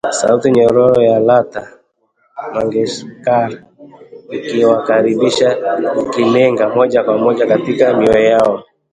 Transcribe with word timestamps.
Sauti 0.19 0.47
nyororo 0.55 0.99
ya 1.09 1.17
Lata 1.27 1.61
Mangeshkar 2.53 3.49
ikiwakaribisha, 4.35 5.47
ikilenga 6.01 6.65
moja 6.77 7.03
kwa 7.03 7.17
moja 7.17 7.45
katika 7.47 7.93
mioyo 7.97 8.23
yao 8.25 8.63